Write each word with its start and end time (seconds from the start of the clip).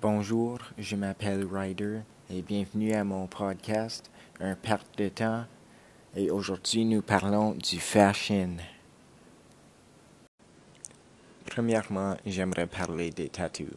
Bonjour, 0.00 0.60
je 0.78 0.94
m'appelle 0.94 1.44
Ryder 1.44 2.02
et 2.30 2.40
bienvenue 2.40 2.92
à 2.92 3.02
mon 3.02 3.26
podcast, 3.26 4.08
Un 4.38 4.54
perte 4.54 4.96
de 4.96 5.08
temps. 5.08 5.44
Et 6.14 6.30
aujourd'hui, 6.30 6.84
nous 6.84 7.02
parlons 7.02 7.54
du 7.54 7.80
fashion. 7.80 8.58
Premièrement, 11.46 12.16
j'aimerais 12.24 12.68
parler 12.68 13.10
des 13.10 13.28
tattoos. 13.28 13.74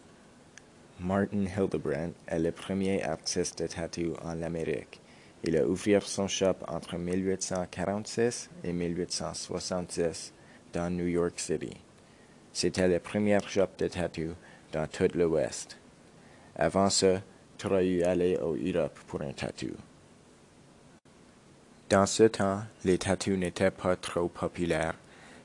Martin 1.00 1.46
Hildebrandt 1.58 2.14
est 2.28 2.38
le 2.38 2.52
premier 2.52 3.02
artiste 3.02 3.58
de 3.64 3.66
tattoo 3.66 4.16
en 4.24 4.44
Amérique. 4.44 5.02
Il 5.44 5.58
a 5.58 5.66
ouvert 5.66 6.04
son 6.04 6.28
shop 6.28 6.58
entre 6.68 6.98
1846 6.98 8.52
et 8.64 8.74
1866 8.74 10.36
dans 10.72 10.92
New 10.92 11.08
York 11.08 11.40
City. 11.40 11.78
C'était 12.54 12.88
le 12.88 13.00
premier 13.00 13.40
shop 13.48 13.70
de 13.80 13.88
tattoo 13.88 14.36
dans 14.72 14.86
tout 14.86 15.10
l'Ouest. 15.16 15.80
Avant 16.64 16.92
ça, 16.92 17.24
eu 17.82 18.04
aller 18.04 18.38
au 18.38 18.56
Europe 18.56 19.00
pour 19.08 19.24
un 19.24 19.34
tattoo. 19.34 19.76
Dans 21.90 22.06
ce 22.06 22.22
temps, 22.22 22.62
les 22.86 23.00
tattoos 23.00 23.36
n'étaient 23.36 23.72
pas 23.72 23.96
trop 23.96 24.28
populaires, 24.28 24.94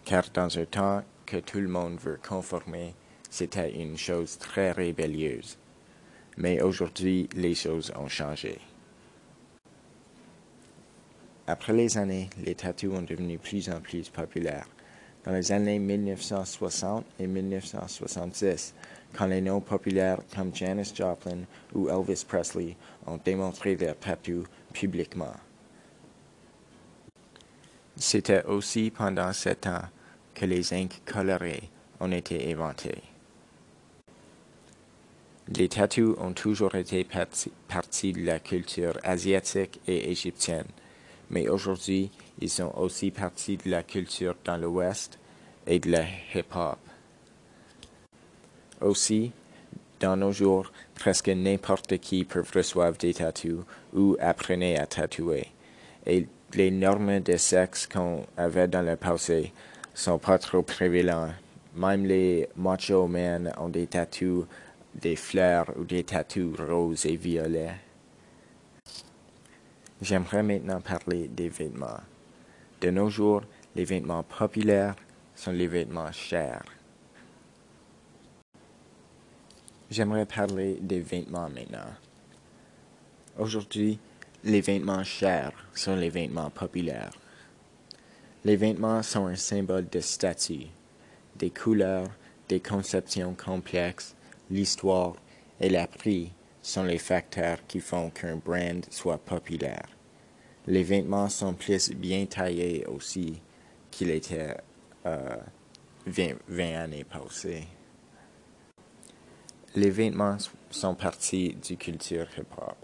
car 0.05 0.25
dans 0.34 0.59
un 0.59 0.66
temps 0.66 1.02
que 1.25 1.39
tout 1.39 1.61
le 1.61 1.69
monde 1.69 1.98
veut 1.98 2.19
conformer, 2.23 2.95
c'était 3.30 3.73
une 3.80 3.97
chose 3.97 4.37
très 4.37 4.73
rébellieuse. 4.73 5.56
Mais 6.37 6.61
aujourd'hui, 6.61 7.30
les 7.34 7.55
choses 7.55 7.95
ont 7.97 8.09
changé. 8.09 8.59
Après 11.47 11.73
les 11.73 11.97
années, 11.97 12.28
les 12.45 12.55
tattoos 12.55 12.92
ont 12.95 13.01
devenu 13.01 13.39
plus 13.39 13.70
en 13.70 13.80
plus 13.80 14.11
populaires. 14.11 14.69
Dans 15.27 15.33
les 15.33 15.51
années 15.51 15.80
1960 15.80 17.05
et 17.19 17.27
1966, 17.27 18.75
quand 19.12 19.27
les 19.27 19.41
noms 19.41 19.61
populaires 19.61 20.21
comme 20.33 20.55
Janis 20.55 20.93
Joplin 20.95 21.39
ou 21.75 21.89
Elvis 21.89 22.25
Presley 22.27 22.77
ont 23.09 23.19
démontré 23.25 23.75
leur 23.75 23.98
tattoo 23.98 24.45
publiquement. 24.73 25.34
C'était 27.97 28.45
aussi 28.45 28.92
pendant 28.92 29.33
ce 29.33 29.48
temps 29.48 29.83
que 30.33 30.45
les 30.45 30.73
inks 30.73 31.03
colorés 31.05 31.70
ont 31.98 32.12
été 32.12 32.53
inventés. 32.53 33.03
Les 35.48 35.69
tattoos 35.69 36.17
ont 36.20 36.34
toujours 36.34 36.77
été 36.77 37.05
partie 37.69 38.12
de 38.12 38.25
la 38.25 38.39
culture 38.39 38.97
asiatique 39.03 39.81
et 39.89 40.11
égyptienne, 40.11 40.67
mais 41.31 41.48
aujourd'hui, 41.48 42.11
ils 42.41 42.50
sont 42.50 42.72
aussi 42.77 43.11
partie 43.11 43.56
de 43.56 43.70
la 43.70 43.83
culture 43.83 44.34
dans 44.45 44.56
l'Ouest 44.56 45.19
et 45.67 45.78
de 45.78 45.91
la 45.91 46.05
hip-hop. 46.34 46.78
Aussi, 48.81 49.33
dans 50.00 50.17
nos 50.17 50.33
jours, 50.33 50.70
presque 50.95 51.28
n'importe 51.28 51.98
qui 51.98 52.25
peut 52.25 52.45
recevoir 52.55 52.92
des 52.92 53.14
tattoos 53.14 53.64
ou 53.94 54.17
apprendre 54.20 54.78
à 54.78 54.87
tatouer. 54.87 55.48
Et 56.06 56.27
les 56.55 56.70
normes 56.70 57.20
de 57.20 57.37
sexe 57.37 57.87
qu'on 57.87 58.25
avait 58.37 58.69
dans 58.69 58.83
le 58.83 58.97
passé 58.97 59.53
sont 59.94 60.19
pas 60.19 60.39
trop 60.39 60.62
prévalentes. 60.62 61.33
Même 61.75 62.06
les 62.06 62.48
macho 62.56 63.06
men 63.06 63.53
ont 63.59 63.69
des 63.69 63.87
tattoos, 63.87 64.47
des 64.94 65.17
fleurs 65.17 65.67
ou 65.78 65.84
des 65.84 66.05
tattoos 66.05 66.55
roses 66.59 67.06
et 67.06 67.17
violets. 67.17 67.75
J'aimerais 70.00 70.42
maintenant 70.42 70.81
parler 70.81 71.28
des 71.28 71.48
vêtements. 71.48 72.00
De 72.81 72.91
nos 72.91 73.09
jours, 73.09 73.42
les 73.75 73.84
vêtements 73.84 74.22
populaires 74.22 74.94
sont 75.37 75.53
les 75.53 75.69
vêtements 75.69 76.11
chers. 76.11 76.65
J'aimerais 79.89 80.27
parler 80.27 80.78
des 80.81 81.01
vêtements 81.01 81.48
maintenant. 81.48 81.93
Aujourd'hui, 83.39 84.01
les 84.43 84.61
vêtements 84.61 85.05
chers 85.05 85.53
sont 85.75 85.95
les 85.95 86.11
vêtements 86.11 86.51
populaires. 86.51 87.12
Les 88.44 88.56
vêtements 88.56 89.03
sont 89.03 89.27
un 89.27 89.37
symbole 89.37 89.88
de 89.88 90.00
statut, 90.00 90.66
des 91.37 91.50
couleurs, 91.50 92.09
des 92.49 92.60
conceptions 92.60 93.34
complexes, 93.34 94.16
l'histoire 94.50 95.15
et 95.60 95.69
la 95.69 95.87
prix 95.87 96.33
sont 96.62 96.84
les 96.84 96.99
facteurs 96.99 97.59
qui 97.66 97.81
font 97.81 98.10
qu'un 98.10 98.37
brand 98.37 98.84
soit 98.91 99.19
populaire. 99.19 99.87
Les 100.66 100.83
vêtements 100.83 101.28
sont 101.28 101.55
plus 101.55 101.91
bien 101.91 102.27
taillés 102.27 102.84
aussi 102.87 103.41
qu'il 103.91 104.10
était 104.10 104.56
euh, 105.06 105.37
20 106.06 106.75
années 106.77 107.05
passées. 107.05 107.67
Les 109.75 109.91
vêtements 109.91 110.39
sont 110.71 110.94
partie 110.94 111.55
du 111.55 111.77
culture 111.77 112.27
hip-hop. 112.37 112.77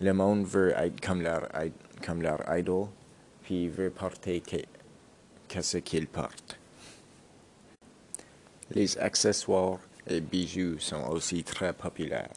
Le 0.00 0.12
monde 0.12 0.44
veut 0.44 0.72
être 0.76 1.00
comme 1.00 1.22
leur, 1.22 1.48
comme 2.04 2.22
leur 2.22 2.40
idol, 2.56 2.88
puis 3.42 3.68
veut 3.68 3.90
porter 3.90 4.40
que, 4.40 5.62
ce 5.62 5.78
qu'ils 5.78 6.08
portent. 6.08 6.58
Les 8.70 8.98
accessoires 8.98 9.80
et 10.06 10.20
bijoux 10.20 10.78
sont 10.78 11.04
aussi 11.08 11.44
très 11.44 11.72
populaires. 11.72 12.32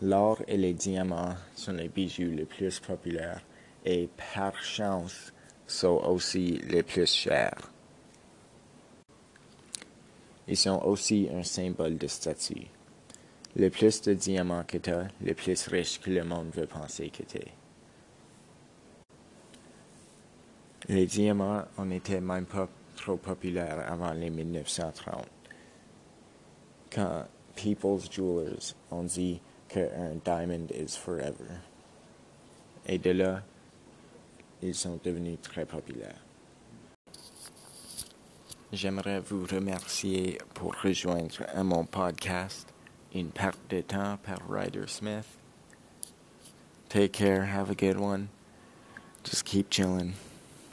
L'or 0.00 0.42
et 0.46 0.56
les 0.56 0.74
diamants 0.74 1.36
sont 1.54 1.72
les 1.72 1.88
bijoux 1.88 2.30
les 2.30 2.44
plus 2.44 2.80
populaires 2.80 3.42
et 3.84 4.08
par 4.34 4.62
chance 4.62 5.32
sont 5.68 6.02
aussi 6.04 6.60
les 6.66 6.82
plus 6.82 7.12
chers. 7.14 7.70
Ils 10.48 10.56
sont 10.56 10.82
aussi 10.82 11.28
un 11.32 11.42
symbole 11.42 11.98
de 11.98 12.06
statut. 12.06 12.66
Le 13.54 13.68
plus 13.68 14.00
de 14.02 14.14
diamants 14.14 14.64
que 14.66 14.78
tu 14.78 14.90
as, 14.90 15.08
le 15.20 15.34
plus 15.34 15.68
riche 15.68 16.00
que 16.00 16.10
le 16.10 16.24
monde 16.24 16.50
veut 16.54 16.66
penser 16.66 17.10
que 17.10 17.22
tu 17.22 17.38
es. 17.38 17.52
Les 20.88 21.06
diamants 21.06 21.64
on 21.76 21.90
était 21.90 22.20
même 22.20 22.46
pas 22.46 22.68
trop 22.96 23.16
populaires 23.16 23.84
avant 23.90 24.12
les 24.12 24.30
1930. 24.30 25.26
Quand 26.90 27.26
People's 27.54 28.10
Jewelers 28.10 28.74
ont 28.90 29.02
dit 29.02 29.40
qu'un 29.68 30.14
diamond 30.24 30.66
is 30.74 30.96
forever. 30.96 31.60
Et 32.86 32.96
de 32.96 33.10
là, 33.10 33.42
ils 34.62 34.74
sont 34.74 34.98
devenus 35.02 35.38
très 35.42 35.64
populaires. 35.64 36.20
J'aimerais 38.72 39.20
vous 39.20 39.46
remercier 39.46 40.38
pour 40.54 40.74
rejoindre 40.82 41.46
mon 41.62 41.84
podcast 41.84 42.68
Une 43.14 43.30
perte 43.30 43.58
de 43.70 43.80
temps 43.80 44.18
par 44.22 44.38
Ryder 44.48 44.86
Smith. 44.86 45.24
Take 46.90 47.12
care, 47.12 47.46
have 47.46 47.70
a 47.70 47.74
good 47.74 47.98
one. 47.98 48.28
Just 49.24 49.44
keep 49.44 49.70
chilling. 49.70 50.14